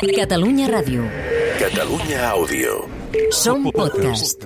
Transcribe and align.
Catalunya 0.00 0.72
Ràdio. 0.72 1.04
Catalunya 1.60 2.32
Àudio. 2.32 2.88
Som 3.28 3.68
podcast. 3.68 4.40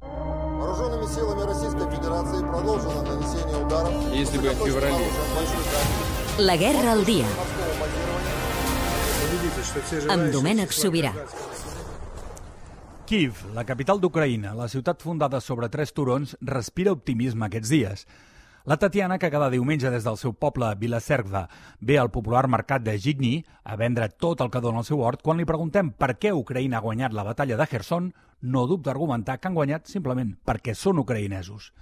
Вооруженными 0.00 1.04
силами 1.04 1.42
Российской 1.44 1.84
Федерации 1.92 2.40
продолжено 2.48 3.02
нанесение 3.04 3.58
ударов 3.60 3.92
Если 4.14 4.38
бы 4.38 4.48
в 4.48 4.64
феврале. 4.64 5.04
La 6.38 6.56
guerra 6.56 6.92
al 6.92 7.04
dia. 7.04 7.28
Amb 10.08 10.32
Domènec 10.32 10.72
Sobirà. 10.72 11.12
Kiev, 13.04 13.44
la 13.54 13.64
capital 13.64 14.00
d'Ucraïna, 14.00 14.54
la 14.54 14.68
ciutat 14.68 15.02
fundada 15.02 15.40
sobre 15.40 15.68
tres 15.68 15.92
turons, 15.92 16.36
respira 16.40 16.92
optimisme 16.92 17.44
aquests 17.44 17.68
dies. 17.68 18.06
La 18.65 18.77
Tatiana, 18.77 19.17
que 19.19 19.27
cada 19.27 19.49
diumenge 19.51 19.89
des 19.91 20.05
del 20.07 20.15
seu 20.15 20.31
poble 20.39 20.69
Vilacerva 20.79 21.41
ve 21.83 21.97
al 21.99 22.13
popular 22.15 22.45
mercat 22.47 22.85
de 22.85 22.93
Gigny 22.95 23.41
a 23.67 23.75
vendre 23.75 24.07
tot 24.07 24.39
el 24.39 24.51
que 24.53 24.61
dona 24.63 24.79
el 24.79 24.85
seu 24.87 25.01
hort, 25.03 25.19
quan 25.19 25.35
li 25.35 25.43
preguntem 25.43 25.89
per 25.91 26.13
què 26.15 26.31
Ucraïna 26.31 26.79
ha 26.79 26.85
guanyat 26.85 27.11
la 27.11 27.25
batalla 27.27 27.57
de 27.59 27.67
Kherson, 27.67 28.13
no 28.39 28.63
dubta 28.65 28.93
argumentar 28.93 29.35
que 29.41 29.49
han 29.49 29.57
guanyat 29.59 29.91
simplement 29.91 30.31
perquè 30.47 30.77
són 30.79 31.03
ucraïnesos. 31.03 31.73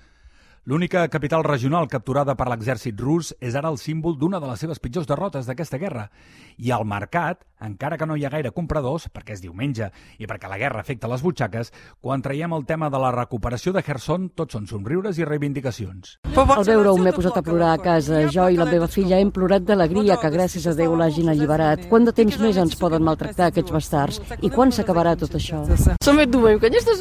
L'única 0.65 1.05
capital 1.13 1.45
regional 1.45 1.85
capturada 1.85 2.33
per 2.33 2.49
l'exèrcit 2.49 2.97
rus 2.97 3.29
és 3.37 3.53
ara 3.53 3.69
el 3.69 3.77
símbol 3.77 4.17
d'una 4.17 4.41
de 4.41 4.49
les 4.49 4.65
seves 4.65 4.81
pitjors 4.81 5.09
derrotes 5.09 5.45
d'aquesta 5.45 5.77
guerra. 5.77 6.07
I 6.57 6.73
al 6.73 6.89
mercat, 6.89 7.45
encara 7.61 7.97
que 7.97 8.07
no 8.09 8.17
hi 8.17 8.25
ha 8.25 8.31
gaire 8.33 8.51
compradors, 8.55 9.07
perquè 9.13 9.35
és 9.35 9.41
diumenge 9.43 9.91
i 10.19 10.27
perquè 10.29 10.49
la 10.49 10.59
guerra 10.61 10.81
afecta 10.81 11.09
les 11.11 11.21
butxaques, 11.23 11.71
quan 12.01 12.21
traiem 12.21 12.53
el 12.57 12.65
tema 12.65 12.89
de 12.89 12.99
la 13.01 13.11
recuperació 13.15 13.73
de 13.73 13.83
Kherson, 13.85 14.29
tots 14.35 14.57
són 14.57 14.67
somriures 14.67 15.19
i 15.21 15.27
reivindicacions. 15.27 16.17
Al 16.31 16.65
veure-ho 16.67 16.97
m'he 16.97 17.13
posat 17.15 17.37
a 17.39 17.45
plorar 17.45 17.73
a 17.75 17.81
casa. 17.81 18.23
Jo 18.33 18.47
i 18.49 18.59
la 18.59 18.67
meva 18.69 18.89
filla 18.91 19.19
hem 19.21 19.31
plorat 19.33 19.65
d'alegria 19.67 20.17
que 20.21 20.31
gràcies 20.33 20.67
a 20.67 20.75
Déu 20.77 20.95
l'hagin 20.97 21.29
alliberat. 21.31 21.85
Quant 21.91 22.07
de 22.07 22.15
temps 22.15 22.37
més 22.41 22.57
ens 22.61 22.77
poden 22.79 23.05
maltractar 23.05 23.51
aquests 23.51 23.75
bastards? 23.75 24.21
I 24.41 24.51
quan 24.53 24.73
s'acabarà 24.73 25.15
tot 25.19 25.37
això? 25.37 25.61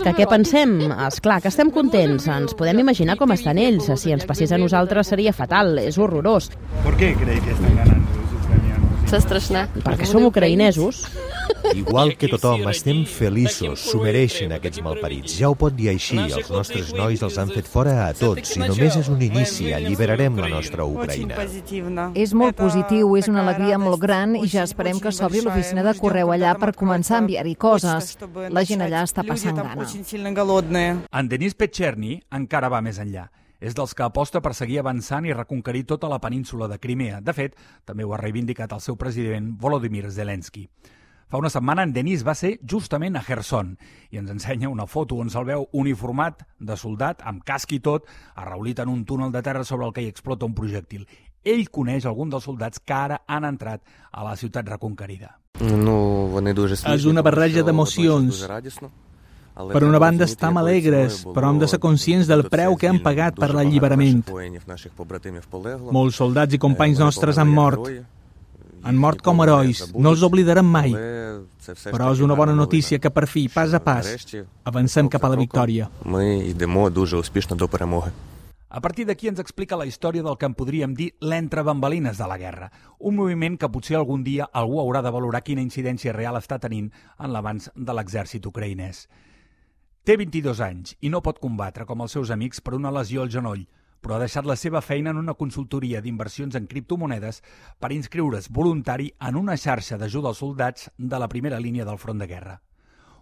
Que 0.01 0.15
què 0.17 0.29
pensem? 0.31 0.77
És 1.07 1.21
clar 1.25 1.41
que 1.41 1.51
estem 1.53 1.73
contents. 1.75 2.29
Ens 2.31 2.57
podem 2.59 2.83
imaginar 2.85 3.17
com 3.21 3.33
estan 3.37 3.59
ells. 3.59 3.91
Si 4.01 4.13
ens 4.15 4.27
passés 4.29 4.53
a 4.53 4.61
nosaltres 4.61 5.13
seria 5.15 5.33
fatal, 5.33 5.79
és 5.79 5.99
horrorós. 5.99 6.51
¿Por 6.85 6.97
qué 6.97 7.15
creéis 7.15 7.43
que 7.43 7.53
están 7.53 7.77
ganando 7.77 8.00
los 9.13 9.25
ucranianos? 9.25 9.85
Perquè 9.85 10.07
som 10.07 10.25
ucraïnesos. 10.25 11.05
Igual 11.75 12.17
que 12.17 12.29
tothom, 12.31 12.63
estem 12.71 13.03
feliços, 13.07 13.83
s'ho 13.91 14.01
mereixen 14.03 14.53
aquests 14.55 14.81
malparits. 14.85 15.37
Ja 15.39 15.51
ho 15.51 15.57
pot 15.59 15.75
dir 15.77 15.91
així, 15.93 16.19
els 16.19 16.51
nostres 16.51 16.93
nois 16.97 17.23
els 17.27 17.39
han 17.39 17.51
fet 17.53 17.69
fora 17.69 18.07
a 18.07 18.13
tots 18.17 18.55
i 18.57 18.63
només 18.63 18.97
és 19.01 19.11
un 19.13 19.21
inici, 19.23 19.71
alliberarem 19.75 20.39
la 20.41 20.51
nostra 20.53 20.87
Ucraïna. 20.87 21.39
És 22.15 22.35
molt 22.35 22.57
positiu, 22.59 23.17
és 23.19 23.29
una 23.31 23.45
alegria 23.45 23.79
molt 23.83 24.01
gran 24.03 24.37
i 24.39 24.47
ja 24.51 24.65
esperem 24.69 25.01
que 25.03 25.13
s'obri 25.15 25.43
l'oficina 25.45 25.85
de 25.87 25.97
correu 25.99 26.33
allà 26.35 26.55
per 26.59 26.73
començar 26.77 27.19
a 27.19 27.25
enviar-hi 27.25 27.57
coses. 27.61 28.17
La 28.51 28.65
gent 28.65 28.87
allà 28.87 29.05
està 29.09 29.27
passant 29.27 29.59
gana. 29.59 29.87
En 31.11 31.29
Denis 31.29 31.55
Petcherny 31.59 32.21
encara 32.41 32.71
va 32.73 32.83
més 32.85 32.99
enllà. 33.03 33.29
És 33.61 33.77
dels 33.77 33.93
que 33.95 34.07
aposta 34.07 34.41
per 34.41 34.55
seguir 34.57 34.81
avançant 34.81 35.27
i 35.29 35.35
reconquerir 35.37 35.85
tota 35.87 36.09
la 36.09 36.21
península 36.21 36.69
de 36.69 36.79
Crimea. 36.81 37.21
De 37.21 37.35
fet, 37.37 37.59
també 37.85 38.05
ho 38.05 38.15
ha 38.15 38.21
reivindicat 38.21 38.73
el 38.73 38.81
seu 38.81 38.97
president 38.97 39.53
Volodymyr 39.61 40.11
Zelensky. 40.11 40.67
Fa 41.31 41.39
una 41.39 41.51
setmana 41.53 41.85
en 41.87 41.93
Denis 41.95 42.25
va 42.27 42.35
ser 42.35 42.57
justament 42.67 43.15
a 43.15 43.23
Kherson 43.23 43.77
i 44.11 44.19
ens 44.19 44.33
ensenya 44.33 44.69
una 44.69 44.89
foto 44.91 45.21
on 45.23 45.29
se'l 45.31 45.47
veu 45.47 45.69
uniformat 45.79 46.43
de 46.59 46.77
soldat, 46.77 47.23
amb 47.23 47.45
casc 47.47 47.71
i 47.77 47.79
tot, 47.79 48.09
arraulit 48.35 48.83
en 48.83 48.91
un 48.91 49.05
túnel 49.07 49.31
de 49.31 49.43
terra 49.47 49.63
sobre 49.63 49.87
el 49.87 49.93
que 49.95 50.03
hi 50.03 50.11
explota 50.11 50.49
un 50.49 50.57
projectil. 50.59 51.07
Ell 51.45 51.69
coneix 51.71 52.09
algun 52.09 52.35
dels 52.35 52.49
soldats 52.51 52.83
que 52.83 52.97
ara 52.97 53.21
han 53.29 53.47
entrat 53.47 53.85
a 54.11 54.27
la 54.27 54.35
ciutat 54.37 54.67
reconquerida. 54.75 55.37
És 56.99 57.07
una 57.07 57.23
barreja 57.23 57.63
d'emocions. 57.63 58.43
Per 59.73 59.83
una 59.85 59.99
banda 60.03 60.25
estem 60.25 60.57
alegres, 60.61 61.21
però 61.35 61.51
hem 61.51 61.61
de 61.61 61.69
ser 61.71 61.81
conscients 61.83 62.31
del 62.31 62.47
preu 62.53 62.77
que 62.81 62.89
han 62.89 63.01
pagat 63.05 63.37
per 63.41 63.51
l'alliberament. 63.55 64.25
Molts 65.91 66.23
soldats 66.23 66.57
i 66.57 66.63
companys 66.63 67.03
nostres 67.03 67.39
han 67.39 67.53
mort. 67.53 67.91
Han 68.83 68.97
mort 68.97 69.21
com 69.21 69.43
herois, 69.45 69.83
no 69.93 70.15
els 70.15 70.25
oblidarem 70.25 70.65
mai. 70.65 70.95
Però 71.85 72.09
és 72.15 72.23
una 72.25 72.35
bona 72.39 72.57
notícia 72.57 72.99
que 72.99 73.13
per 73.13 73.27
fi, 73.29 73.45
pas 73.53 73.75
a 73.77 73.83
pas, 73.85 74.09
avancem 74.65 75.11
cap 75.13 75.25
a 75.25 75.33
la 75.35 75.37
victòria. 75.37 75.91
A 78.71 78.79
partir 78.81 79.03
d'aquí 79.03 79.27
ens 79.27 79.41
explica 79.43 79.77
la 79.77 79.85
història 79.85 80.23
del 80.23 80.37
que 80.39 80.47
en 80.47 80.55
podríem 80.55 80.93
dir 80.95 81.09
l'entre-bambalines 81.21 82.21
de 82.23 82.27
la 82.31 82.37
guerra, 82.39 82.69
un 83.01 83.17
moviment 83.19 83.57
que 83.59 83.69
potser 83.69 83.97
algun 83.99 84.23
dia 84.23 84.47
algú 84.47 84.79
haurà 84.79 85.03
de 85.03 85.11
valorar 85.11 85.41
quina 85.43 85.65
incidència 85.65 86.15
real 86.15 86.39
està 86.39 86.61
tenint 86.63 86.87
en 87.19 87.33
l'avanç 87.35 87.67
de 87.75 87.97
l'exèrcit 87.99 88.47
ucraïnès. 88.47 89.09
Té 90.11 90.17
22 90.19 90.59
anys 90.65 90.97
i 91.07 91.11
no 91.15 91.21
pot 91.23 91.37
combatre 91.39 91.85
com 91.87 92.01
els 92.03 92.17
seus 92.17 92.33
amics 92.35 92.59
per 92.67 92.73
una 92.75 92.91
lesió 92.91 93.21
al 93.23 93.29
genoll, 93.31 93.61
però 94.03 94.17
ha 94.17 94.23
deixat 94.25 94.47
la 94.49 94.57
seva 94.59 94.81
feina 94.83 95.13
en 95.15 95.21
una 95.21 95.37
consultoria 95.39 96.01
d'inversions 96.03 96.57
en 96.59 96.65
criptomonedes 96.67 97.39
per 97.79 97.93
inscriure's 97.95 98.49
voluntari 98.51 99.07
en 99.29 99.39
una 99.39 99.55
xarxa 99.55 100.01
d'ajuda 100.01 100.33
als 100.33 100.41
soldats 100.43 100.89
de 100.99 101.21
la 101.23 101.29
primera 101.31 101.61
línia 101.63 101.87
del 101.87 102.01
front 102.03 102.19
de 102.19 102.27
guerra. 102.27 102.57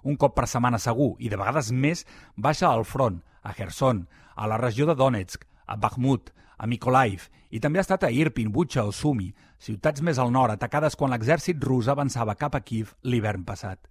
Un 0.04 0.16
cop 0.16 0.32
per 0.38 0.47
setmana 0.49 0.81
segur, 0.81 1.10
i 1.19 1.28
de 1.28 1.37
vegades 1.37 1.69
més, 1.76 2.06
baixa 2.37 2.71
al 2.71 2.87
front, 2.88 3.20
a 3.43 3.53
Kherson, 3.53 4.06
a 4.34 4.49
la 4.49 4.56
regió 4.56 4.88
de 4.88 4.97
Donetsk, 4.97 5.44
a 5.66 5.76
Bakhmut, 5.76 6.32
a 6.56 6.65
Mykolaiv, 6.72 7.28
i 7.50 7.60
també 7.60 7.82
ha 7.82 7.84
estat 7.84 8.09
a 8.09 8.12
Irpin, 8.22 8.49
Butxa 8.49 8.88
o 8.88 8.97
Sumi, 8.97 9.28
ciutats 9.60 10.00
més 10.00 10.16
al 10.16 10.32
nord 10.32 10.56
atacades 10.56 10.97
quan 10.97 11.12
l'exèrcit 11.12 11.60
rus 11.69 11.93
avançava 11.93 12.38
cap 12.47 12.56
a 12.56 12.65
Kiev 12.65 12.97
l'hivern 13.05 13.44
passat. 13.44 13.84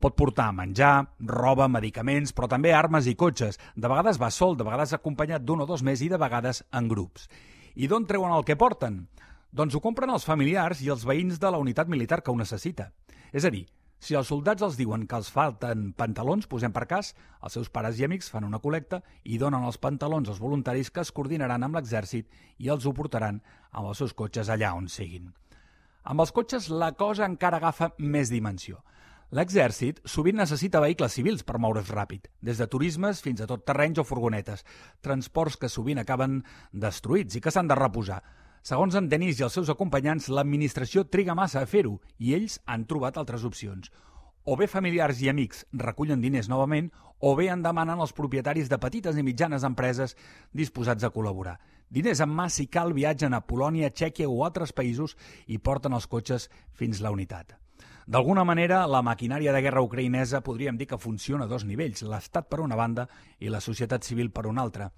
Pot 0.00 0.14
portar 0.16 0.48
menjar, 0.56 1.10
roba, 1.28 1.66
medicaments, 1.68 2.32
però 2.32 2.48
també 2.48 2.70
armes 2.72 3.04
i 3.10 3.12
cotxes. 3.20 3.58
De 3.76 3.88
vegades 3.88 4.16
va 4.20 4.30
sol, 4.32 4.56
de 4.56 4.64
vegades 4.64 4.94
acompanyat 4.96 5.44
d'un 5.44 5.60
o 5.60 5.66
dos 5.68 5.82
més 5.84 6.00
i 6.00 6.08
de 6.08 6.16
vegades 6.16 6.62
en 6.72 6.88
grups. 6.88 7.28
I 7.76 7.88
d'on 7.88 8.06
treuen 8.08 8.32
el 8.32 8.46
que 8.48 8.56
porten? 8.56 9.02
Doncs 9.52 9.76
ho 9.76 9.82
compren 9.84 10.08
els 10.14 10.24
familiars 10.24 10.80
i 10.80 10.88
els 10.88 11.04
veïns 11.04 11.36
de 11.42 11.50
la 11.52 11.60
unitat 11.60 11.90
militar 11.92 12.22
que 12.22 12.32
ho 12.32 12.38
necessita. 12.38 12.88
És 13.36 13.44
a 13.44 13.52
dir, 13.52 13.66
si 14.00 14.16
els 14.16 14.30
soldats 14.32 14.64
els 14.64 14.78
diuen 14.80 15.04
que 15.04 15.18
els 15.20 15.28
falten 15.28 15.90
pantalons, 15.92 16.46
posem 16.48 16.72
per 16.72 16.86
cas, 16.88 17.12
els 17.44 17.58
seus 17.58 17.68
pares 17.68 18.00
i 18.00 18.06
amics 18.06 18.30
fan 18.32 18.46
una 18.48 18.62
col·lecta 18.64 19.02
i 19.28 19.36
donen 19.36 19.66
els 19.68 19.76
pantalons 19.76 20.30
als 20.32 20.40
voluntaris 20.40 20.88
que 20.88 21.04
es 21.04 21.12
coordinaran 21.12 21.66
amb 21.66 21.76
l'exèrcit 21.76 22.30
i 22.56 22.72
els 22.72 22.86
ho 22.88 22.94
portaran 22.96 23.42
amb 23.70 23.90
els 23.90 24.00
seus 24.00 24.16
cotxes 24.16 24.48
allà 24.48 24.72
on 24.78 24.88
siguin. 24.88 25.28
Amb 26.08 26.24
els 26.24 26.32
cotxes 26.32 26.70
la 26.72 26.94
cosa 26.96 27.28
encara 27.28 27.60
agafa 27.60 27.90
més 27.98 28.32
dimensió. 28.32 28.80
L'exèrcit 29.30 30.00
sovint 30.10 30.40
necessita 30.40 30.80
vehicles 30.82 31.12
civils 31.14 31.44
per 31.46 31.60
moure's 31.62 31.92
ràpid, 31.94 32.24
des 32.42 32.58
de 32.58 32.66
turismes 32.66 33.20
fins 33.22 33.38
a 33.38 33.46
tot 33.46 33.62
terrenys 33.62 34.00
o 34.02 34.04
furgonetes, 34.04 34.64
transports 35.06 35.54
que 35.56 35.70
sovint 35.70 36.00
acaben 36.02 36.40
destruïts 36.72 37.38
i 37.38 37.42
que 37.44 37.52
s'han 37.54 37.70
de 37.70 37.76
reposar. 37.78 38.24
Segons 38.66 38.98
en 38.98 39.06
Denis 39.12 39.38
i 39.38 39.46
els 39.46 39.54
seus 39.54 39.70
acompanyants, 39.70 40.26
l'administració 40.34 41.06
triga 41.06 41.38
massa 41.38 41.62
a 41.62 41.70
fer-ho 41.70 42.00
i 42.18 42.34
ells 42.34 42.58
han 42.66 42.88
trobat 42.90 43.22
altres 43.22 43.46
opcions. 43.46 43.92
O 44.50 44.58
bé 44.58 44.66
familiars 44.66 45.22
i 45.22 45.30
amics 45.30 45.62
recullen 45.78 46.20
diners 46.26 46.50
novament, 46.50 46.90
o 47.20 47.36
bé 47.38 47.52
en 47.54 47.62
demanen 47.62 48.02
als 48.02 48.16
propietaris 48.16 48.68
de 48.68 48.82
petites 48.82 49.14
i 49.14 49.22
mitjanes 49.22 49.62
empreses 49.62 50.16
disposats 50.50 51.06
a 51.06 51.14
col·laborar. 51.14 51.60
Diners 51.86 52.26
en 52.26 52.34
mà 52.34 52.50
si 52.50 52.66
cal 52.66 52.90
viatgen 52.98 53.38
a 53.38 53.44
Polònia, 53.46 53.94
Txèquia 53.94 54.26
o 54.26 54.42
altres 54.42 54.74
països 54.74 55.14
i 55.46 55.62
porten 55.62 55.94
els 55.94 56.10
cotxes 56.10 56.50
fins 56.74 56.98
la 56.98 57.14
unitat. 57.14 57.60
D'alguna 58.06 58.44
manera, 58.44 58.86
la 58.86 59.02
maquinària 59.04 59.52
de 59.52 59.60
guerra 59.60 59.82
ucraïnesa 59.84 60.40
podríem 60.40 60.78
dir 60.78 60.86
que 60.88 60.98
funciona 60.98 61.44
a 61.44 61.50
dos 61.50 61.66
nivells, 61.68 62.02
l'Estat 62.02 62.48
per 62.48 62.60
una 62.60 62.76
banda 62.76 63.06
i 63.38 63.50
la 63.52 63.60
societat 63.60 64.04
civil 64.04 64.30
per 64.30 64.46
una 64.46 64.62
altra. 64.62 64.90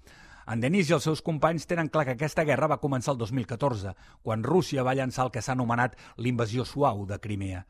En 0.47 0.59
Denis 0.59 0.89
i 0.89 0.95
els 0.95 1.05
seus 1.07 1.21
companys 1.21 1.67
tenen 1.67 1.89
clar 1.91 2.05
que 2.07 2.15
aquesta 2.17 2.43
guerra 2.43 2.67
va 2.67 2.81
començar 2.81 3.13
el 3.13 3.19
2014, 3.19 3.93
quan 4.23 4.43
Rússia 4.43 4.83
va 4.83 4.95
llançar 4.95 5.27
el 5.27 5.31
que 5.31 5.41
s'ha 5.41 5.55
anomenat 5.55 5.95
l'invasió 6.17 6.65
suau 6.65 7.05
de 7.05 7.19
Crimea. 7.19 7.63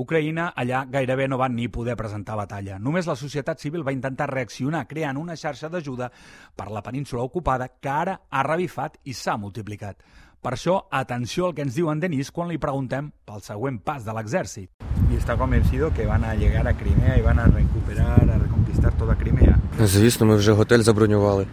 Ucraïna 0.00 0.52
allà 0.56 0.84
gairebé 0.86 1.26
no 1.28 1.38
van 1.40 1.56
ni 1.56 1.66
poder 1.68 1.96
presentar 1.98 2.36
batalla. 2.38 2.78
Només 2.78 3.08
la 3.10 3.16
societat 3.18 3.58
civil 3.58 3.82
va 3.86 3.92
intentar 3.92 4.30
reaccionar 4.30 4.86
creant 4.86 5.18
una 5.18 5.36
xarxa 5.36 5.68
d'ajuda 5.68 6.10
per 6.56 6.70
la 6.70 6.82
península 6.82 7.24
ocupada 7.26 7.68
que 7.80 7.90
ara 7.90 8.20
ha 8.30 8.44
revifat 8.46 9.00
i 9.04 9.14
s'ha 9.14 9.36
multiplicat. 9.36 9.98
Per 10.41 10.53
això, 10.53 10.85
atenció 10.91 11.47
al 11.47 11.55
que 11.55 11.63
ens 11.65 11.73
diu 11.73 11.89
en 11.89 11.99
Denis 11.99 12.29
quan 12.31 12.47
li 12.47 12.57
preguntem 12.57 13.11
pel 13.25 13.41
següent 13.41 13.79
pas 13.81 14.05
de 14.05 14.13
l'exèrcit. 14.13 14.69
y 15.11 15.15
está 15.15 15.37
convencido 15.37 15.93
que 15.93 16.05
van 16.05 16.23
a 16.23 16.35
llegar 16.35 16.67
a 16.67 16.73
Crimea 16.73 17.17
y 17.17 17.21
van 17.21 17.39
a 17.39 17.45
recuperar, 17.45 18.29
a 18.29 18.37
reconquistar 18.37 18.91
toda 18.93 19.15
Crimea. 19.15 19.55
Звісно, 19.79 20.25
ми 20.25 20.35
вже 20.35 20.51
готель 20.51 20.81
забронювали. 20.81 21.45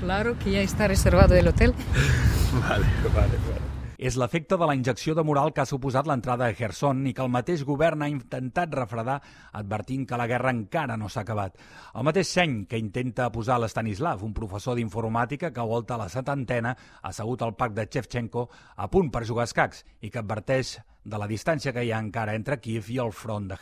Claro 0.00 0.34
que 0.38 0.50
ya 0.50 0.62
está 0.62 0.88
reservado 0.88 1.34
el 1.34 1.48
hotel. 1.48 1.74
Vale, 2.52 2.86
vale, 3.16 3.36
vale. 3.48 3.66
és 4.05 4.17
l'efecte 4.21 4.57
de 4.61 4.65
la 4.69 4.75
injecció 4.77 5.15
de 5.17 5.23
moral 5.25 5.49
que 5.53 5.63
ha 5.63 5.65
suposat 5.65 6.05
l'entrada 6.05 6.45
a 6.45 6.53
Kherson 6.53 6.99
i 7.09 7.13
que 7.15 7.23
el 7.23 7.31
mateix 7.33 7.63
govern 7.65 8.03
ha 8.05 8.09
intentat 8.11 8.73
refredar 8.77 9.15
advertint 9.57 10.03
que 10.05 10.19
la 10.21 10.27
guerra 10.29 10.53
encara 10.53 10.97
no 11.01 11.09
s'ha 11.09 11.23
acabat. 11.25 11.57
El 11.95 12.05
mateix 12.05 12.29
seny 12.37 12.57
que 12.69 12.77
intenta 12.77 13.31
posar 13.33 13.57
l'Estanislav, 13.61 14.21
un 14.21 14.35
professor 14.37 14.77
d'informàtica 14.77 15.49
que 15.55 15.69
volta 15.73 15.97
la 15.97 16.09
setantena 16.13 16.75
assegut 17.01 17.41
al 17.41 17.55
parc 17.57 17.73
de 17.73 17.87
Chevchenko 17.89 18.49
a 18.75 18.91
punt 18.93 19.09
per 19.09 19.25
jugar 19.25 19.47
a 19.47 19.49
escacs 19.49 19.81
i 20.01 20.11
que 20.11 20.21
adverteix 20.21 20.77
de 21.05 21.17
la 21.21 21.29
distància 21.29 21.73
que 21.73 21.85
hi 21.85 21.93
ha 21.93 22.03
encara 22.05 22.37
entre 22.37 22.61
Kiev 22.61 22.93
i 22.93 23.01
el 23.01 23.13
front 23.13 23.49
de 23.49 23.57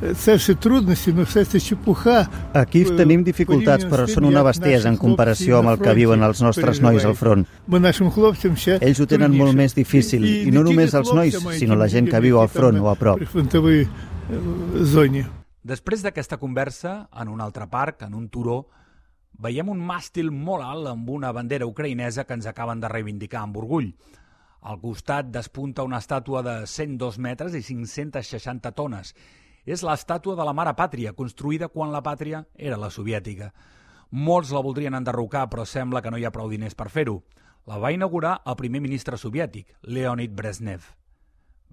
Kherson. 0.00 0.56
Aquí 2.54 2.84
tenim 2.96 3.24
dificultats, 3.24 3.86
però 3.88 4.06
són 4.10 4.24
una 4.28 4.42
bestiesa 4.46 4.88
en 4.90 4.98
comparació 5.00 5.58
amb 5.58 5.72
el 5.74 5.80
que 5.82 5.94
viuen 5.96 6.22
els 6.22 6.42
nostres 6.44 6.80
nois 6.84 7.04
al 7.04 7.16
front. 7.18 7.46
Ells 7.70 9.00
ho 9.00 9.06
tenen 9.10 9.36
molt 9.36 9.56
més 9.56 9.74
difícil, 9.74 10.24
i 10.24 10.50
no 10.54 10.64
només 10.66 10.94
els 10.94 11.12
nois, 11.14 11.38
sinó 11.58 11.76
la 11.76 11.88
gent 11.88 12.10
que 12.10 12.20
viu 12.20 12.40
al 12.40 12.48
front 12.52 12.80
o 12.80 12.90
a 12.90 12.96
prop. 12.98 13.22
Després 15.64 16.02
d'aquesta 16.04 16.36
conversa, 16.36 17.08
en 17.20 17.28
un 17.32 17.40
altre 17.40 17.66
parc, 17.70 18.02
en 18.04 18.14
un 18.14 18.28
turó, 18.28 18.66
veiem 19.40 19.70
un 19.72 19.80
màstil 19.80 20.30
molt 20.30 20.64
alt 20.64 20.90
amb 20.92 21.08
una 21.10 21.32
bandera 21.32 21.66
ucraïnesa 21.66 22.24
que 22.24 22.36
ens 22.36 22.46
acaben 22.46 22.80
de 22.80 22.90
reivindicar 22.92 23.42
amb 23.42 23.56
orgull. 23.62 23.88
Al 24.64 24.78
costat 24.80 25.30
despunta 25.32 25.84
una 25.84 25.98
estàtua 26.00 26.42
de 26.44 26.54
102 26.66 27.18
metres 27.20 27.56
i 27.56 27.62
560 27.64 28.72
tones 28.72 29.14
és 29.64 29.82
l'estàtua 29.82 30.36
de 30.36 30.44
la 30.44 30.52
mare 30.52 30.74
pàtria, 30.76 31.14
construïda 31.16 31.68
quan 31.68 31.92
la 31.92 32.02
pàtria 32.02 32.44
era 32.54 32.76
la 32.80 32.90
soviètica. 32.90 33.52
Molts 34.10 34.52
la 34.52 34.62
voldrien 34.62 34.94
enderrocar, 34.94 35.48
però 35.50 35.64
sembla 35.64 36.02
que 36.02 36.10
no 36.10 36.18
hi 36.18 36.24
ha 36.24 36.32
prou 36.34 36.50
diners 36.50 36.76
per 36.78 36.90
fer-ho. 36.90 37.22
La 37.66 37.78
va 37.80 37.92
inaugurar 37.92 38.42
el 38.44 38.56
primer 38.60 38.82
ministre 38.84 39.16
soviètic, 39.16 39.72
Leonid 39.82 40.36
Brezhnev. 40.36 40.84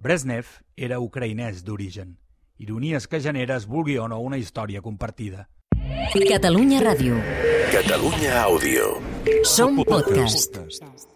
Brezhnev 0.02 0.58
era 0.76 0.98
ucraïnès 0.98 1.62
d'origen. 1.62 2.16
Ironies 2.58 3.06
que 3.06 3.20
genera, 3.20 3.56
es 3.56 3.66
vulgui 3.66 3.98
o 3.98 4.08
no, 4.08 4.20
una 4.20 4.40
història 4.40 4.82
compartida. 4.82 5.48
Catalunya 6.12 6.82
Ràdio. 6.82 7.22
Catalunya 7.72 8.42
Àudio. 8.42 8.92
Som 9.44 9.82
podcast. 9.84 11.11